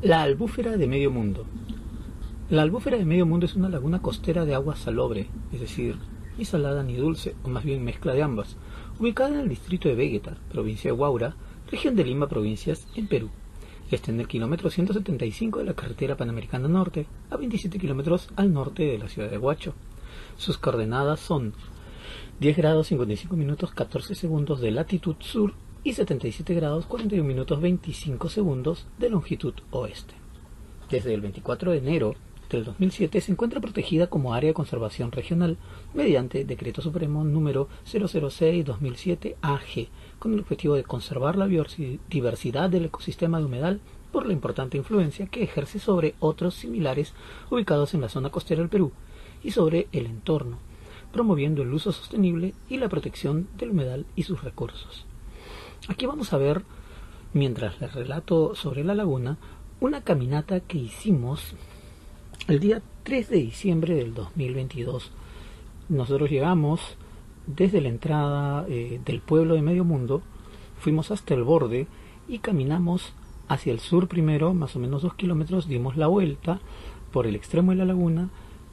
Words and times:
La 0.00 0.22
albúfera 0.22 0.76
de 0.76 0.86
medio 0.86 1.10
mundo. 1.10 1.44
La 2.50 2.62
albúfera 2.62 2.98
de 2.98 3.04
medio 3.04 3.26
mundo 3.26 3.46
es 3.46 3.56
una 3.56 3.68
laguna 3.68 4.00
costera 4.00 4.44
de 4.44 4.54
agua 4.54 4.76
salobre, 4.76 5.26
es 5.52 5.58
decir, 5.58 5.96
ni 6.38 6.44
salada 6.44 6.84
ni 6.84 6.94
dulce, 6.94 7.34
o 7.42 7.48
más 7.48 7.64
bien 7.64 7.82
mezcla 7.82 8.12
de 8.12 8.22
ambas, 8.22 8.56
ubicada 9.00 9.30
en 9.30 9.40
el 9.40 9.48
distrito 9.48 9.88
de 9.88 9.96
Vegeta, 9.96 10.36
provincia 10.52 10.92
de 10.92 10.96
Huaura, 10.96 11.34
región 11.68 11.96
de 11.96 12.04
Lima, 12.04 12.28
provincias, 12.28 12.86
en 12.94 13.08
Perú. 13.08 13.28
Está 13.90 14.12
en 14.12 14.20
el 14.20 14.28
kilómetro 14.28 14.70
175 14.70 15.58
de 15.58 15.64
la 15.64 15.74
carretera 15.74 16.16
panamericana 16.16 16.68
norte, 16.68 17.08
a 17.28 17.36
27 17.36 17.80
kilómetros 17.80 18.28
al 18.36 18.52
norte 18.52 18.84
de 18.84 18.98
la 18.98 19.08
ciudad 19.08 19.28
de 19.28 19.38
Huacho. 19.38 19.74
Sus 20.36 20.58
coordenadas 20.58 21.18
son 21.18 21.54
10 22.38 22.56
grados 22.56 22.86
55 22.86 23.34
minutos 23.34 23.72
14 23.72 24.14
segundos 24.14 24.60
de 24.60 24.70
latitud 24.70 25.16
sur 25.18 25.54
y 25.84 25.92
77 25.92 26.54
grados 26.54 26.86
41 26.86 27.26
minutos 27.26 27.60
25 27.60 28.28
segundos 28.28 28.86
de 28.98 29.10
longitud 29.10 29.54
oeste. 29.70 30.14
Desde 30.90 31.14
el 31.14 31.20
24 31.20 31.72
de 31.72 31.78
enero 31.78 32.14
del 32.50 32.64
2007 32.64 33.20
se 33.20 33.32
encuentra 33.32 33.60
protegida 33.60 34.08
como 34.08 34.34
área 34.34 34.48
de 34.48 34.54
conservación 34.54 35.12
regional 35.12 35.56
mediante 35.94 36.44
Decreto 36.44 36.80
Supremo 36.80 37.22
número 37.24 37.68
006-2007 37.86 39.36
AG, 39.42 39.88
con 40.18 40.32
el 40.32 40.40
objetivo 40.40 40.74
de 40.74 40.84
conservar 40.84 41.36
la 41.36 41.46
biodiversidad 41.46 42.70
del 42.70 42.86
ecosistema 42.86 43.38
de 43.38 43.44
humedal 43.44 43.80
por 44.12 44.26
la 44.26 44.32
importante 44.32 44.78
influencia 44.78 45.26
que 45.26 45.42
ejerce 45.42 45.78
sobre 45.78 46.14
otros 46.20 46.54
similares 46.54 47.12
ubicados 47.50 47.94
en 47.94 48.00
la 48.00 48.08
zona 48.08 48.30
costera 48.30 48.62
del 48.62 48.70
Perú 48.70 48.92
y 49.44 49.50
sobre 49.50 49.88
el 49.92 50.06
entorno, 50.06 50.58
promoviendo 51.12 51.62
el 51.62 51.72
uso 51.72 51.92
sostenible 51.92 52.54
y 52.68 52.78
la 52.78 52.88
protección 52.88 53.46
del 53.58 53.70
humedal 53.70 54.06
y 54.16 54.22
sus 54.22 54.42
recursos. 54.42 55.07
Aquí 55.86 56.06
vamos 56.06 56.32
a 56.32 56.38
ver, 56.38 56.62
mientras 57.32 57.80
les 57.80 57.94
relato 57.94 58.54
sobre 58.54 58.84
la 58.84 58.94
laguna, 58.94 59.38
una 59.80 60.02
caminata 60.02 60.60
que 60.60 60.78
hicimos 60.78 61.54
el 62.48 62.58
día 62.58 62.82
3 63.04 63.28
de 63.30 63.36
diciembre 63.36 63.94
del 63.94 64.12
2022. 64.12 65.12
Nosotros 65.88 66.30
llegamos 66.30 66.80
desde 67.46 67.80
la 67.80 67.88
entrada 67.88 68.66
eh, 68.68 69.00
del 69.04 69.20
pueblo 69.20 69.54
de 69.54 69.62
Medio 69.62 69.84
Mundo, 69.84 70.20
fuimos 70.78 71.10
hasta 71.10 71.32
el 71.34 71.44
borde 71.44 71.86
y 72.28 72.40
caminamos 72.40 73.14
hacia 73.48 73.72
el 73.72 73.80
sur 73.80 74.08
primero, 74.08 74.52
más 74.52 74.76
o 74.76 74.78
menos 74.78 75.02
dos 75.02 75.14
kilómetros, 75.14 75.68
dimos 75.68 75.96
la 75.96 76.08
vuelta 76.08 76.60
por 77.12 77.26
el 77.26 77.34
extremo 77.34 77.70
de 77.70 77.78
la 77.78 77.86
laguna 77.86 78.28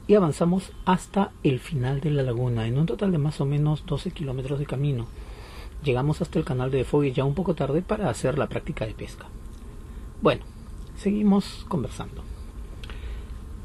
y 0.08 0.16
avanzamos 0.16 0.74
hasta 0.84 1.32
el 1.44 1.60
final 1.60 2.02
de 2.02 2.12
la 2.12 2.24
laguna, 2.24 2.68
en 2.68 2.78
un 2.78 2.86
total 2.86 3.14
de 3.14 3.18
más 3.20 3.40
o 3.40 3.46
menos 3.46 3.86
12 3.86 4.12
kilómetros 4.12 4.60
de 4.60 4.66
camino. 4.66 5.08
Llegamos 5.86 6.20
hasta 6.20 6.40
el 6.40 6.46
canal 6.46 6.72
de 6.72 6.84
Fogue 6.84 7.12
ya 7.12 7.24
un 7.26 7.36
poco 7.36 7.54
tarde 7.54 7.84
para 7.84 8.10
hacer 8.10 8.40
la 8.40 8.50
práctica 8.50 8.88
de 8.88 8.96
pesca. 8.96 9.28
Bueno, 10.20 10.44
seguimos 10.98 11.64
conversando. 11.68 12.24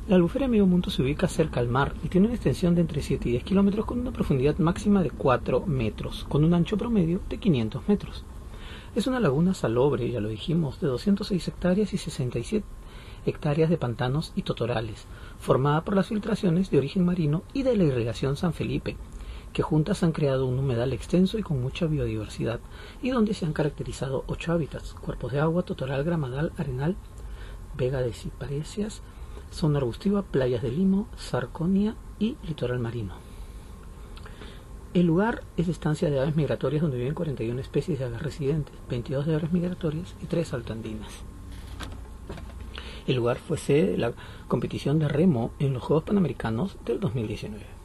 La 0.07 0.17
albufera 0.17 0.47
medio 0.47 0.67
mundo 0.67 0.91
se 0.91 1.01
ubica 1.01 1.29
cerca 1.29 1.61
al 1.61 1.69
mar 1.69 1.95
y 2.05 2.09
tiene 2.09 2.27
una 2.27 2.37
extensión 2.37 2.75
de 2.75 2.83
entre 2.83 3.01
7 3.01 3.27
y 3.27 3.33
10 3.33 3.45
kilómetros 3.45 3.87
con 3.87 4.01
una 4.01 4.11
profundidad 4.11 4.59
máxima 4.59 5.03
de 5.03 5.11
4 5.11 5.65
metros, 5.65 6.27
con 6.29 6.45
un 6.45 6.53
ancho 6.53 6.77
promedio 6.77 7.21
de 7.31 7.39
500 7.39 7.89
metros. 7.89 8.23
Es 8.95 9.07
una 9.07 9.19
laguna 9.19 9.55
salobre, 9.55 10.11
ya 10.11 10.21
lo 10.21 10.29
dijimos, 10.29 10.79
de 10.79 10.89
206 10.89 11.49
hectáreas 11.49 11.95
y 11.95 11.97
67 11.97 12.67
hectáreas 13.25 13.71
de 13.71 13.79
pantanos 13.79 14.35
y 14.37 14.43
totorales, 14.43 15.07
formada 15.39 15.85
por 15.85 15.97
las 15.97 16.09
filtraciones 16.09 16.71
de 16.71 16.77
origen 16.77 17.03
marino 17.03 17.45
y 17.55 17.63
de 17.63 17.79
la 17.79 17.85
irrigación 17.85 18.37
San 18.37 18.53
Felipe, 18.53 18.97
que 19.53 19.63
juntas 19.63 20.03
han 20.03 20.13
creado 20.13 20.47
un 20.47 20.59
humedal 20.59 20.93
extenso 20.93 21.39
y 21.39 21.43
con 21.43 21.61
mucha 21.61 21.87
biodiversidad, 21.87 22.61
y 23.03 23.11
donde 23.11 23.35
se 23.35 23.47
han 23.47 23.53
caracterizado 23.53 24.25
ocho 24.27 24.53
hábitats, 24.53 24.95
cuerpos 24.95 25.33
de 25.33 25.41
agua, 25.41 25.65
totoral, 25.65 26.05
gramadal, 26.05 26.53
arenal, 26.57 26.97
vega 27.77 28.01
de 28.01 28.13
ciparecias, 28.13 29.03
zona 29.51 29.79
arbustiva, 29.79 30.23
playas 30.23 30.63
de 30.63 30.71
limo, 30.71 31.09
sarconia 31.17 31.97
y 32.19 32.37
litoral 32.47 32.79
marino. 32.79 33.15
El 34.93 35.07
lugar 35.07 35.43
es 35.57 35.69
estancia 35.69 36.11
de 36.11 36.19
aves 36.19 36.35
migratorias 36.35 36.83
donde 36.83 36.99
viven 36.99 37.15
41 37.15 37.61
especies 37.61 37.99
de 37.99 38.07
aves 38.07 38.23
residentes, 38.23 38.75
22 38.89 39.27
de 39.27 39.35
aves 39.37 39.53
migratorias 39.53 40.15
y 40.23 40.27
3 40.27 40.53
altandinas. 40.53 41.13
El 43.07 43.17
lugar 43.17 43.39
fue 43.39 43.57
sede 43.57 43.93
de 43.93 43.99
la 43.99 44.13
competición 44.47 44.99
de 44.99 45.09
remo 45.09 45.53
en 45.59 45.75
los 45.75 45.83
Juegos 45.83 46.05
Panamericanos 46.05 46.77
del 46.85 47.01
2019. 47.01 47.80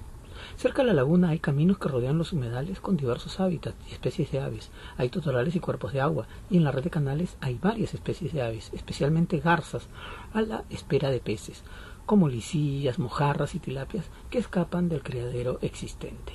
Cerca 0.57 0.83
de 0.83 0.87
la 0.87 0.93
laguna 0.93 1.29
hay 1.29 1.39
caminos 1.39 1.77
que 1.77 1.89
rodean 1.89 2.17
los 2.17 2.31
humedales 2.31 2.79
con 2.79 2.95
diversos 2.95 3.41
hábitats 3.41 3.75
y 3.89 3.93
especies 3.93 4.31
de 4.31 4.39
aves. 4.39 4.71
Hay 4.97 5.09
totorales 5.09 5.55
y 5.55 5.59
cuerpos 5.59 5.91
de 5.91 5.99
agua, 5.99 6.27
y 6.49 6.55
en 6.55 6.63
la 6.63 6.71
red 6.71 6.83
de 6.83 6.89
canales 6.89 7.35
hay 7.41 7.59
varias 7.61 7.93
especies 7.93 8.31
de 8.31 8.41
aves, 8.41 8.69
especialmente 8.73 9.39
garzas, 9.39 9.87
a 10.33 10.41
la 10.41 10.63
espera 10.69 11.09
de 11.09 11.19
peces, 11.19 11.61
como 12.05 12.29
lisillas, 12.29 12.99
mojarras 12.99 13.53
y 13.53 13.59
tilapias 13.59 14.05
que 14.29 14.37
escapan 14.37 14.87
del 14.87 15.03
criadero 15.03 15.59
existente. 15.61 16.33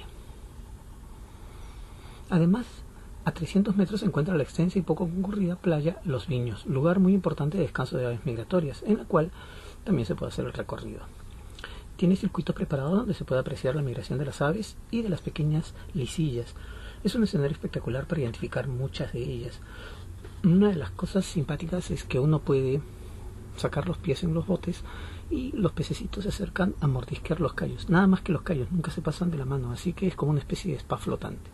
Además, 2.29 2.67
a 3.25 3.33
300 3.33 3.75
metros 3.77 4.01
se 4.01 4.07
encuentra 4.07 4.37
la 4.37 4.43
extensa 4.43 4.79
y 4.79 4.83
poco 4.83 5.09
concurrida 5.09 5.57
playa 5.57 5.99
Los 6.05 6.27
Viños, 6.27 6.67
lugar 6.67 7.01
muy 7.01 7.15
importante 7.15 7.57
de 7.57 7.65
descanso 7.65 7.97
de 7.97 8.07
aves 8.07 8.27
migratorias, 8.27 8.83
en 8.87 8.99
la 8.99 9.05
cual 9.05 9.31
también 9.85 10.07
se 10.07 10.15
puede 10.15 10.31
hacer 10.31 10.45
el 10.45 10.53
recorrido. 10.53 11.01
Tiene 12.01 12.17
circuitos 12.17 12.57
preparados 12.57 12.97
donde 12.97 13.13
se 13.13 13.27
puede 13.27 13.43
apreciar 13.43 13.77
la 13.77 13.83
migración 13.83 14.19
de 14.19 14.25
las 14.25 14.41
aves 14.41 14.75
y 14.91 15.03
de 15.03 15.11
las 15.11 15.21
pequeñas 15.21 15.75
lisillas. 15.93 16.55
Es 17.05 17.15
un 17.15 17.25
escenario 17.25 17.53
espectacular 17.53 18.07
para 18.07 18.23
identificar 18.23 18.69
muchas 18.69 19.13
de 19.13 19.23
ellas. 19.23 19.61
Una 20.43 20.71
de 20.71 20.77
las 20.77 20.93
cosas 20.93 21.27
simpáticas 21.27 21.91
es 21.91 22.05
que 22.05 22.19
uno 22.19 22.39
puede 22.39 22.81
sacar 23.59 23.87
los 23.87 23.99
pies 23.99 24.23
en 24.23 24.33
los 24.33 24.47
botes 24.47 24.83
y 25.31 25.53
los 25.53 25.73
pececitos 25.73 26.23
se 26.23 26.31
acercan 26.31 26.75
a 26.81 26.87
mordisquear 26.87 27.39
los 27.39 27.53
callos. 27.53 27.91
Nada 27.91 28.07
más 28.07 28.23
que 28.23 28.33
los 28.33 28.41
callos, 28.41 28.73
nunca 28.73 28.91
se 28.91 29.03
pasan 29.03 29.31
de 29.31 29.37
la 29.37 29.45
mano, 29.45 29.71
así 29.71 29.93
que 29.93 30.07
es 30.07 30.17
como 30.17 30.31
una 30.31 30.41
especie 30.41 30.73
de 30.73 30.79
spa 30.79 30.97
flotante. 30.97 31.51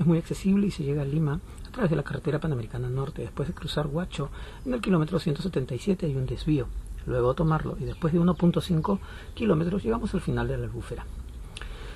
Es 0.00 0.06
muy 0.06 0.16
accesible 0.16 0.68
y 0.68 0.70
se 0.70 0.84
llega 0.84 1.02
a 1.02 1.04
Lima 1.04 1.38
a 1.68 1.70
través 1.70 1.90
de 1.90 1.96
la 1.96 2.02
carretera 2.02 2.40
panamericana 2.40 2.88
norte. 2.88 3.20
Después 3.20 3.46
de 3.46 3.54
cruzar 3.54 3.88
Huacho, 3.88 4.30
en 4.64 4.72
el 4.72 4.80
kilómetro 4.80 5.18
177 5.18 6.06
hay 6.06 6.16
un 6.16 6.24
desvío 6.24 6.66
luego 7.06 7.34
tomarlo 7.34 7.76
y 7.80 7.84
después 7.84 8.12
de 8.12 8.20
1.5 8.20 8.98
kilómetros 9.34 9.82
llegamos 9.82 10.14
al 10.14 10.20
final 10.20 10.48
de 10.48 10.58
la 10.58 10.64
albúfera. 10.64 11.04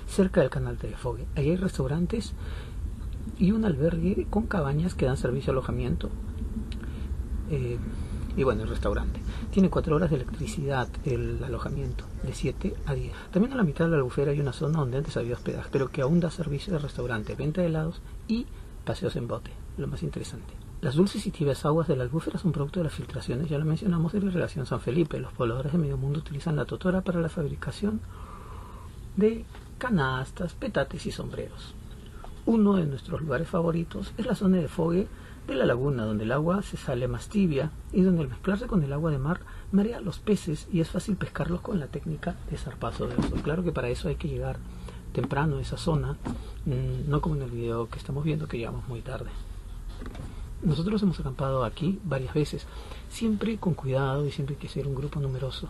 Cerca 0.06 0.40
del 0.40 0.50
canal 0.50 0.78
de 0.78 0.90
Fogue, 0.90 1.26
hay 1.34 1.56
restaurantes 1.56 2.32
y 3.38 3.52
un 3.52 3.64
albergue 3.64 4.26
con 4.30 4.46
cabañas 4.46 4.94
que 4.94 5.06
dan 5.06 5.16
servicio 5.16 5.52
de 5.52 5.58
alojamiento. 5.58 6.10
Eh, 7.50 7.78
y 8.36 8.42
bueno, 8.44 8.62
el 8.62 8.68
restaurante. 8.68 9.20
Tiene 9.50 9.70
4 9.70 9.96
horas 9.96 10.10
de 10.10 10.16
electricidad 10.16 10.88
el 11.04 11.42
alojamiento, 11.42 12.04
de 12.22 12.34
7 12.34 12.74
a 12.84 12.94
10. 12.94 13.12
También 13.32 13.52
a 13.54 13.56
la 13.56 13.62
mitad 13.62 13.86
de 13.86 13.92
la 13.92 13.96
albufera 13.96 14.30
hay 14.30 14.40
una 14.40 14.52
zona 14.52 14.78
donde 14.78 14.98
antes 14.98 15.16
había 15.16 15.34
hospedaje, 15.34 15.68
pero 15.72 15.88
que 15.88 16.02
aún 16.02 16.20
da 16.20 16.30
servicio 16.30 16.72
de 16.72 16.78
restaurante, 16.78 17.34
venta 17.34 17.62
de 17.62 17.68
helados 17.68 18.02
y 18.28 18.46
paseos 18.84 19.16
en 19.16 19.26
bote, 19.26 19.50
lo 19.78 19.86
más 19.86 20.02
interesante. 20.02 20.65
Las 20.86 20.94
dulces 20.94 21.26
y 21.26 21.32
tibias 21.32 21.64
aguas 21.64 21.88
de 21.88 21.96
la 21.96 22.04
albúfera 22.04 22.38
son 22.38 22.52
producto 22.52 22.78
de 22.78 22.84
las 22.84 22.92
filtraciones, 22.92 23.48
ya 23.48 23.58
lo 23.58 23.64
mencionamos, 23.64 24.12
de 24.12 24.20
la 24.20 24.30
relación 24.30 24.66
San 24.66 24.78
Felipe. 24.78 25.18
Los 25.18 25.32
pobladores 25.32 25.72
de 25.72 25.78
medio 25.78 25.96
mundo 25.96 26.20
utilizan 26.20 26.54
la 26.54 26.64
totora 26.64 27.00
para 27.00 27.20
la 27.20 27.28
fabricación 27.28 28.00
de 29.16 29.44
canastas, 29.78 30.54
petates 30.54 31.04
y 31.06 31.10
sombreros. 31.10 31.74
Uno 32.44 32.74
de 32.74 32.86
nuestros 32.86 33.20
lugares 33.20 33.48
favoritos 33.48 34.12
es 34.16 34.26
la 34.26 34.36
zona 34.36 34.58
de 34.58 34.68
fogue 34.68 35.08
de 35.48 35.54
la 35.56 35.66
laguna, 35.66 36.04
donde 36.04 36.22
el 36.22 36.30
agua 36.30 36.62
se 36.62 36.76
sale 36.76 37.08
más 37.08 37.28
tibia 37.28 37.72
y 37.92 38.02
donde 38.02 38.22
al 38.22 38.28
mezclarse 38.28 38.68
con 38.68 38.84
el 38.84 38.92
agua 38.92 39.10
de 39.10 39.18
mar 39.18 39.40
marea 39.72 40.00
los 40.00 40.20
peces 40.20 40.68
y 40.72 40.78
es 40.78 40.88
fácil 40.88 41.16
pescarlos 41.16 41.62
con 41.62 41.80
la 41.80 41.88
técnica 41.88 42.36
de 42.48 42.58
zarpazo 42.58 43.08
de 43.08 43.16
oso. 43.16 43.34
Claro 43.42 43.64
que 43.64 43.72
para 43.72 43.88
eso 43.88 44.06
hay 44.06 44.14
que 44.14 44.28
llegar 44.28 44.58
temprano 45.12 45.56
a 45.56 45.62
esa 45.62 45.78
zona, 45.78 46.16
mm, 46.64 47.10
no 47.10 47.20
como 47.20 47.34
en 47.34 47.42
el 47.42 47.50
video 47.50 47.88
que 47.88 47.98
estamos 47.98 48.22
viendo 48.22 48.46
que 48.46 48.58
llegamos 48.58 48.86
muy 48.86 49.00
tarde. 49.00 49.30
Nosotros 50.62 51.02
hemos 51.02 51.20
acampado 51.20 51.64
aquí 51.64 51.98
varias 52.04 52.34
veces, 52.34 52.66
siempre 53.08 53.58
con 53.58 53.74
cuidado 53.74 54.26
y 54.26 54.32
siempre 54.32 54.56
hay 54.56 54.60
que 54.60 54.68
ser 54.68 54.86
un 54.86 54.94
grupo 54.94 55.20
numeroso. 55.20 55.68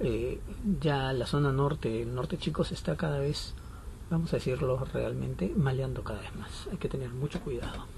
Eh, 0.00 0.40
ya 0.80 1.12
la 1.12 1.26
zona 1.26 1.50
norte, 1.50 2.02
el 2.02 2.14
norte 2.14 2.38
chicos, 2.38 2.70
está 2.72 2.96
cada 2.96 3.18
vez, 3.18 3.54
vamos 4.10 4.32
a 4.32 4.36
decirlo 4.36 4.84
realmente, 4.92 5.52
maleando 5.56 6.04
cada 6.04 6.20
vez 6.20 6.34
más. 6.36 6.68
Hay 6.70 6.78
que 6.78 6.88
tener 6.88 7.10
mucho 7.10 7.40
cuidado. 7.40 7.97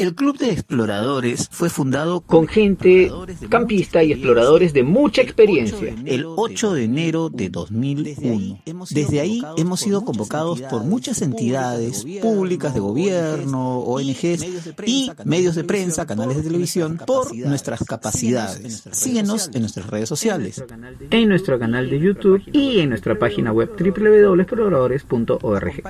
El 0.00 0.14
Club 0.14 0.38
de 0.38 0.50
Exploradores 0.50 1.48
fue 1.50 1.68
fundado 1.68 2.22
con 2.22 2.48
gente 2.48 3.12
campista 3.50 4.02
y 4.02 4.12
exploradores 4.12 4.72
de 4.72 4.82
mucha 4.82 5.20
experiencia. 5.20 5.94
El 6.06 6.24
8 6.24 6.72
de 6.72 6.84
enero 6.84 7.28
de 7.28 7.50
2001. 7.50 8.62
Desde 8.88 9.20
ahí 9.20 9.42
hemos 9.58 9.80
sido 9.80 10.02
convocados 10.02 10.62
por 10.62 10.84
muchas 10.84 11.20
entidades 11.20 12.06
públicas 12.22 12.72
de 12.72 12.80
gobierno, 12.80 13.80
ONGs 13.80 14.46
y 14.86 15.12
medios 15.26 15.54
de 15.54 15.64
prensa, 15.64 16.06
canales 16.06 16.38
de 16.38 16.44
televisión, 16.44 16.98
por 17.06 17.36
nuestras 17.36 17.84
capacidades. 17.84 18.84
Síguenos 18.92 19.50
en 19.52 19.60
nuestras 19.60 19.86
redes 19.88 20.08
sociales. 20.08 20.64
En 21.10 21.28
nuestro 21.28 21.58
canal 21.58 21.90
de 21.90 22.00
YouTube 22.00 22.42
y 22.50 22.80
en 22.80 22.88
nuestra 22.88 23.18
página 23.18 23.52
web 23.52 23.68
www.exploradores.org. 23.78 25.82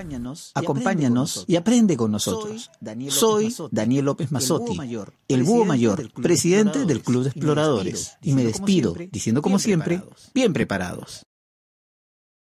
Acompáñanos 0.57 1.45
y 1.47 1.55
aprende 1.55 1.97
con 1.97 2.11
nosotros. 2.11 2.73
Soy 3.07 3.55
Daniel 3.71 4.00
López 4.02 4.32
Mazotti, 4.32 4.76
el 5.29 5.43
búho 5.44 5.64
mayor, 5.64 6.11
presidente 6.12 6.85
del 6.85 7.02
Club 7.02 7.25
de 7.25 7.29
Exploradores, 7.31 8.17
y 8.23 8.32
me 8.32 8.44
despido 8.44 8.94
diciendo 9.11 9.43
como 9.43 9.58
siempre, 9.58 10.02
bien 10.35 10.52
preparados. 10.52 11.23